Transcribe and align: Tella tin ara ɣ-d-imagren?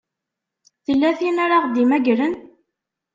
Tella 0.85 1.09
tin 1.19 1.37
ara 1.43 1.57
ɣ-d-imagren? 1.63 2.33